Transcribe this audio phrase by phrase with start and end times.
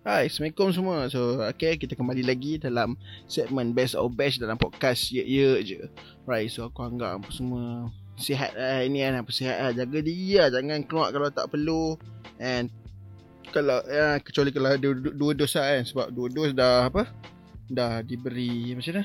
[0.00, 1.12] Hai, Assalamualaikum semua.
[1.12, 2.96] So, okay, kita kembali lagi dalam
[3.28, 5.76] segmen Best of Best dalam podcast Ye Ye je.
[6.24, 9.70] Right, so aku anggap apa semua sihat lah ini kan, apa sihat lah.
[9.76, 12.00] Jaga diri lah, jangan keluar kalau tak perlu.
[12.40, 12.72] And
[13.52, 17.04] kalau ya, kecuali kalau ada dua, dua dos lah kan sebab dua dos dah apa?
[17.68, 19.04] Dah diberi macam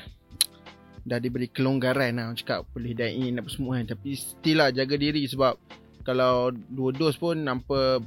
[1.04, 3.92] Dah diberi kelonggaran lah cakap boleh dine in apa semua kan.
[3.92, 5.60] Tapi still lah jaga diri sebab
[6.08, 8.00] kalau dua dos pun nampak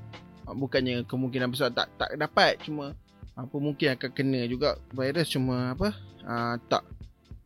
[0.55, 2.95] bukannya kemungkinan besar tak tak dapat cuma
[3.39, 5.95] apa mungkin akan kena juga virus cuma apa
[6.27, 6.83] uh, tak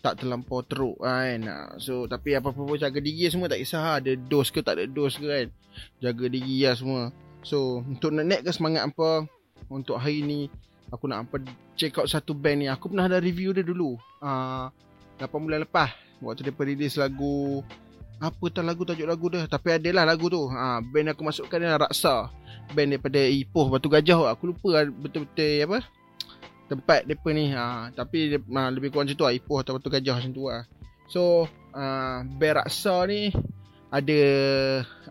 [0.04, 1.40] tak terlampau teruk kan?
[1.48, 4.86] Uh, so tapi apa-apa pun jaga diri semua tak kisah ada dos ke tak ada
[4.90, 5.48] dos ke kan?
[6.04, 7.02] Jaga diri lah semua.
[7.46, 9.24] So untuk nak ke semangat apa
[9.72, 10.52] untuk hari ni
[10.92, 11.40] aku nak apa
[11.80, 12.68] check out satu band ni.
[12.68, 13.96] Aku pernah ada review dia dulu.
[14.20, 14.68] Uh,
[15.22, 17.64] 8 bulan lepas waktu dia release lagu
[18.20, 19.48] apa tak lagu tajuk lagu dia.
[19.48, 20.52] Tapi adalah lagu tu.
[20.52, 22.28] Ha, band aku masukkan dia Raksa
[22.72, 23.68] band daripada Ipoh.
[23.68, 25.78] Batu Gajah aku lupa lah betul-betul apa
[26.72, 27.52] tempat depa ni.
[27.52, 30.64] Ha, tapi ha, lebih kurang macam tu lah Ipoh atau Batu Gajah macam tu lah.
[31.12, 33.36] So ha, band Raksa ni
[33.92, 34.22] ada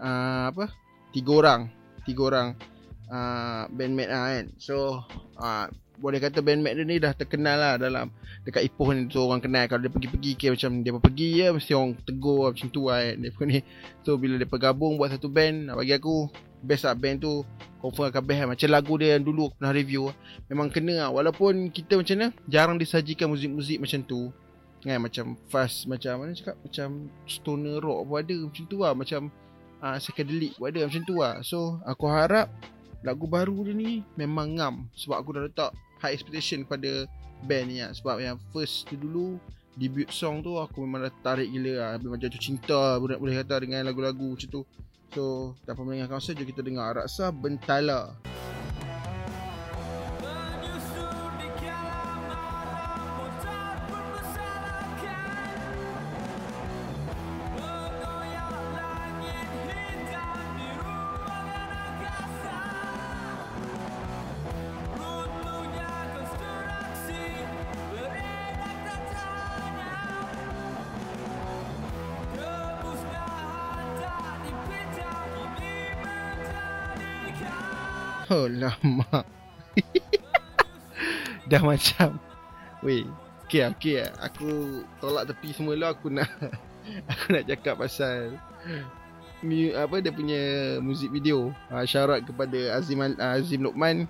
[0.00, 0.72] ha, apa
[1.12, 1.62] tiga orang.
[2.02, 2.58] Tiga orang
[3.06, 4.44] uh, bandmate lah kan.
[4.58, 5.06] So
[5.38, 5.66] uh,
[6.02, 8.10] boleh kata bandmate dia ni dah terkenal lah dalam
[8.42, 9.70] dekat Ipoh ni tu orang kenal.
[9.70, 13.16] Kalau dia pergi-pergi ke macam dia pergi ya mesti orang tegur macam tu lah kan
[13.22, 13.58] dia ni.
[14.02, 16.26] So bila dia gabung buat satu band bagi aku
[16.62, 17.42] best lah band tu
[17.82, 18.48] confirm akan best lah.
[18.54, 20.02] macam lagu dia yang dulu aku pernah review
[20.46, 21.10] memang kena lah.
[21.10, 24.30] Walaupun kita macam mana jarang disajikan muzik-muzik macam tu.
[24.82, 26.58] Kan macam fast macam mana cakap?
[26.62, 28.92] Macam stoner rock pun ada macam tu lah.
[28.94, 29.20] Macam
[29.82, 31.34] uh, psychedelic pun ada macam tu lah.
[31.42, 32.46] So aku harap
[33.02, 34.74] lagu baru dia ni memang ngam.
[34.94, 37.06] Sebab aku dah letak high expectation pada
[37.42, 37.90] band ni lah.
[37.90, 39.38] sebab yang first tu dulu
[39.74, 42.18] debut song tu aku memang dah tarik gila lah.
[42.18, 44.62] Jatuh cinta boleh kata dengan lagu-lagu macam tu
[45.12, 48.16] so tanpa melengahkan masa jom kita dengar Raksa Bentala
[78.32, 79.28] Oh lama.
[81.52, 82.16] Dah macam
[82.80, 83.04] Weh
[83.44, 86.32] Okay okay Aku tolak tepi semua lah Aku nak
[87.12, 88.40] Aku nak cakap pasal
[89.76, 90.40] Apa dia punya
[90.80, 91.52] Muzik video.
[91.68, 94.08] Uh, Syarat kepada Azim uh, Azim Luqman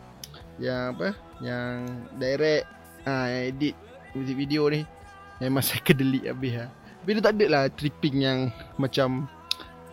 [0.62, 1.08] Yang apa
[1.42, 1.74] Yang
[2.22, 2.64] Direct
[3.02, 3.74] uh, Edit
[4.14, 4.86] Muzik video ni.
[5.42, 6.70] Memang saya kedelik habis lah.
[6.70, 8.38] Tapi dia tak ada lah Tripping yang
[8.78, 9.26] Macam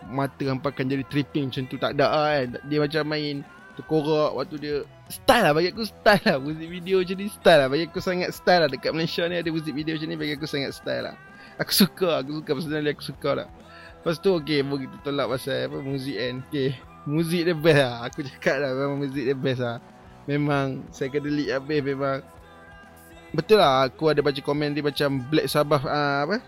[0.06, 1.78] Mata hampakan jadi tripping macam tu.
[1.78, 2.48] Tak ada lah kan.
[2.66, 3.46] Dia macam main
[3.80, 4.76] terkorak waktu dia
[5.08, 6.36] style lah bagi aku style lah.
[6.36, 7.68] Muzik video macam ni style lah.
[7.72, 8.68] Bagi aku sangat style lah.
[8.68, 11.16] Dekat Malaysia ni ada muzik video macam ni bagi aku sangat style lah.
[11.56, 12.50] Aku suka aku suka.
[12.54, 13.48] Personally aku suka lah.
[14.00, 16.44] Lepas tu okay mau kita tolak pasal apa muzik kan?
[16.48, 16.70] Okay
[17.08, 17.94] muzik dia best lah.
[18.06, 19.78] Aku cakap lah memang muzik dia best lah.
[20.28, 22.18] Memang saya kena delete habis memang.
[23.30, 26.38] Betul lah aku ada baca komen dia macam Black Sabbath uh, apa?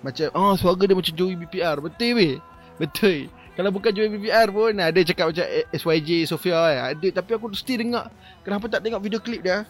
[0.00, 2.34] Macam oh suara dia macam Joey BPR betul weh
[2.78, 3.26] betul
[3.58, 5.42] kalau bukan Joey BBR pun Ada cakap macam
[5.74, 7.18] SYJ Sofia kan Ada.
[7.18, 8.06] Tapi aku mesti dengar
[8.46, 9.66] Kenapa tak tengok video klip dia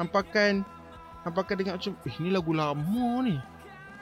[0.00, 0.64] Hampakan
[1.20, 3.36] Hampakan dengar macam Eh ni lagu lama ni.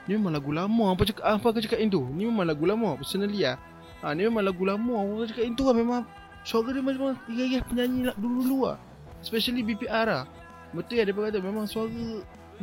[0.07, 0.95] Ni memang lagu lama.
[0.95, 3.59] Apa cakap Apa aku cakap itu Ni memang lagu lama Personally lah
[4.07, 5.03] ha, Ni memang lagu lama.
[5.03, 6.01] Apa cakap itu lah Memang
[6.47, 8.79] Suara dia memang Iya-iya penyanyi lah Dulu-dulu lah
[9.19, 10.23] Especially BPR lah
[10.71, 11.91] Betul ya dia kata Memang suara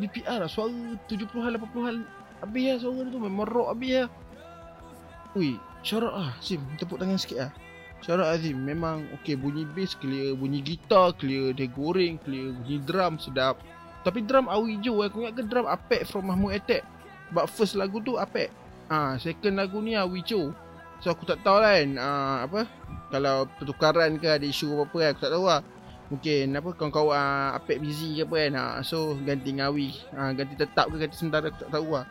[0.01, 0.73] BPR lah Suara
[1.05, 1.97] 70-an 80-an
[2.41, 3.21] Habis lah suara tu.
[3.21, 4.09] Memang rock habis lah
[5.37, 6.63] Ui Syarat lah Azim.
[6.79, 7.53] Tepuk tangan sikit lah.
[8.03, 10.39] Syarat Azim Memang okay bunyi bass clear.
[10.39, 11.51] Bunyi gitar clear.
[11.51, 12.55] Dia goreng clear.
[12.55, 13.59] Bunyi drum sedap.
[14.03, 16.83] Tapi drum awi hijau Aku ingat ke drum Apek from Mahmud Attack?
[17.35, 18.51] But first lagu tu Apek
[18.91, 20.55] Ah, ha, Second lagu ni awi hijau.
[21.03, 21.91] So aku tak tahu lah kan.
[21.99, 22.61] Ah, Apa?
[23.11, 25.63] Kalau pertukaran ke ada isu apa-apa kan Aku tak tahu lah.
[26.13, 28.53] Mungkin apa kawan-kawan uh, Apek busy ke apa kan?
[28.55, 29.91] Ha, So ganti ngawi.
[30.15, 32.07] Ha, Ganti tetap ke ganti sementara Aku tak tahu lah.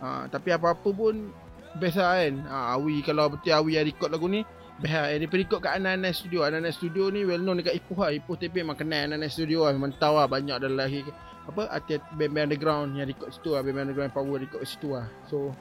[0.00, 1.32] Ha, Tapi apa-apa pun
[1.78, 2.34] best lah kan.
[2.46, 4.42] Ha, Awi kalau betul Awi yang record lagu ni
[4.74, 5.06] Best lah.
[5.14, 6.42] Dia record kat Ananas Studio.
[6.42, 8.10] Ananas Studio ni well known dekat Ipoh lah.
[8.10, 9.72] Ipoh TP memang kenal Ananas Studio lah.
[9.74, 11.06] Memang tahu lah banyak dah lahir
[11.46, 13.62] Apa artis band-band underground yang record situ lah.
[13.62, 15.06] Band-band underground power record situ lah.
[15.30, 15.54] So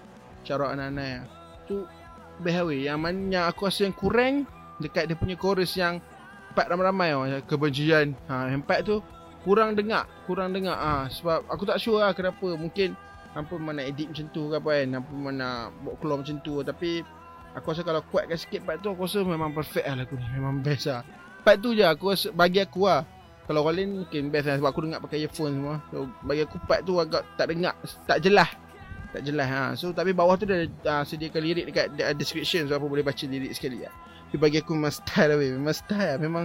[0.49, 1.25] out Ananas lah.
[1.69, 1.85] So
[2.41, 4.49] best lah Yang mana yang aku rasa yang kurang
[4.81, 6.01] Dekat dia punya chorus yang
[6.53, 8.17] Empat ramai-ramai lah Kebencian.
[8.25, 8.97] Ha, Empat tu
[9.45, 10.09] kurang dengar.
[10.25, 10.73] Kurang dengar.
[10.73, 12.57] Ha, Sebab aku tak sure lah kenapa.
[12.57, 12.97] Mungkin
[13.33, 16.37] Hampa memang nak edit macam tu ke apa kan Hampa memang nak buat keluar macam
[16.45, 16.91] tu Tapi
[17.53, 20.61] Aku rasa kalau kuatkan sikit part tu Aku rasa memang perfect lah lagu ni Memang
[20.61, 21.01] best lah
[21.41, 23.05] Part tu je aku rasa Bagi aku lah
[23.43, 25.75] Kalau orang lain mungkin best lah sebab aku dengar pakai earphone semua.
[25.91, 27.75] So bagi aku part tu agak tak dengar,
[28.07, 28.47] tak jelas.
[29.11, 29.63] Tak jelas ha.
[29.75, 33.19] So tapi bawah tu dah uh, sediakan lirik dekat uh, description so apa boleh baca
[33.27, 33.91] lirik sekali lah.
[34.31, 35.37] Tapi bagi aku memang style lah.
[35.37, 36.17] Memang style lah.
[36.23, 36.43] Memang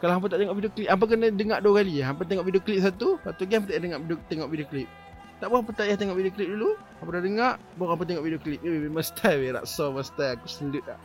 [0.00, 1.94] kalau hampa tak tengok video klip, hampa kena dengar dua kali.
[2.00, 4.88] Hampa tengok video klip satu, satu game hampa tak dengar video, tengok video klip.
[5.40, 6.70] Tak apa hampa tak payah tengok video klip dulu.
[7.00, 8.60] Hampa dah dengar, baru hampa tengok video klip.
[8.60, 9.50] Eh, memang style weh.
[9.56, 10.36] Raksa memang style.
[10.36, 11.00] Aku selit lah.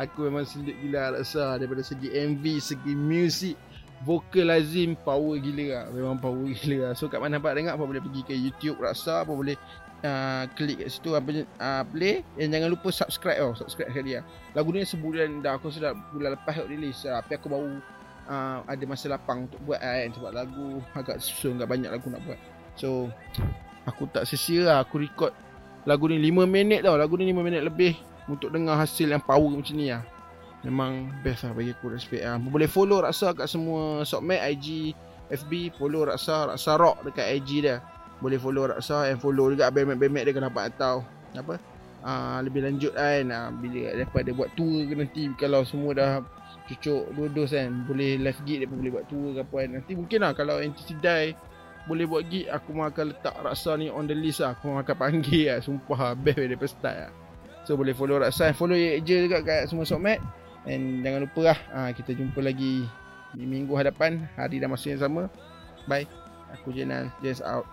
[0.00, 1.60] Aku memang selit gila Raksa.
[1.60, 3.60] Daripada segi MV, segi music
[4.08, 5.84] vokal Azim power gila lah.
[5.92, 6.92] Memang power gila lah.
[6.96, 9.56] So kat mana nampak dengar apa boleh pergi ke YouTube rasa apa boleh
[10.00, 13.38] uh, klik kat situ apa uh, play dan jangan lupa subscribe.
[13.44, 14.24] Oh, subscribe sekali lah.
[14.56, 17.20] Lagu ni sebulan dah aku sudah bulan lepas aku release lah.
[17.20, 17.68] Tapi aku baru
[18.32, 20.08] uh, ada masa lapang untuk buat kan.
[20.08, 22.40] Sebab lagu agak susun agak banyak lagu nak buat.
[22.74, 23.12] So
[23.84, 25.32] aku tak sesia lah aku record
[25.84, 26.96] lagu ni 5 minit tau.
[26.96, 27.96] Lagu ni 5 minit lebih
[28.28, 30.02] untuk dengar hasil yang power macam ni lah.
[30.64, 32.40] Memang best lah bagi aku respect lah.
[32.40, 34.96] Boleh follow Raksa kat semua Sokmat, IG,
[35.28, 35.76] FB.
[35.76, 37.84] Follow Raksa, Raksa Rock dekat IG dia.
[38.24, 41.04] Boleh follow Raksa and follow juga Bemek-bemek dia kena dapat tahu.
[41.36, 41.60] Apa?
[42.04, 46.12] Uh, lebih lanjut kan uh, bila dapat dia buat tour ke nanti kalau semua dah
[46.68, 49.70] cucuk dua dos kan boleh live gig dia pun boleh buat tour ke apa kan
[49.80, 51.32] nanti mungkin lah kalau NTC Die
[51.84, 54.56] boleh buat gig aku mahu akan letak Raksa ni on the list lah.
[54.56, 55.58] Aku mahu akan panggil lah.
[55.60, 57.12] Sumpah best daripada start lah.
[57.64, 58.56] So boleh follow Raksa.
[58.56, 60.20] Follow je juga kat semua Sokmat
[60.64, 62.88] And jangan lupa lah ha, Kita jumpa lagi
[63.36, 64.24] Di minggu hadapan.
[64.36, 65.22] Hari dan masa yang sama.
[65.84, 66.08] Bye.
[66.56, 67.68] Aku Jenan Just out